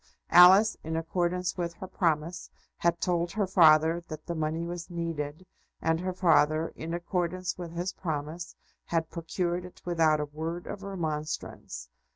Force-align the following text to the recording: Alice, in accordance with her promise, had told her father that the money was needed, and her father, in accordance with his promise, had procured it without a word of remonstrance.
Alice, 0.31 0.75
in 0.83 0.95
accordance 0.97 1.57
with 1.59 1.75
her 1.75 1.85
promise, 1.85 2.49
had 2.77 2.99
told 2.99 3.33
her 3.33 3.45
father 3.45 4.01
that 4.07 4.25
the 4.25 4.33
money 4.33 4.65
was 4.65 4.89
needed, 4.89 5.45
and 5.79 5.99
her 5.99 6.11
father, 6.11 6.69
in 6.69 6.91
accordance 6.95 7.55
with 7.55 7.73
his 7.73 7.93
promise, 7.93 8.55
had 8.87 9.11
procured 9.11 9.63
it 9.63 9.79
without 9.85 10.19
a 10.19 10.25
word 10.25 10.65
of 10.65 10.81
remonstrance. 10.81 11.87